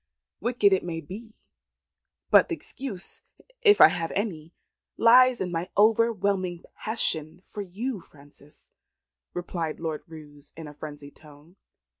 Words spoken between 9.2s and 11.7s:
replied Lord Roos in a frenzied tone.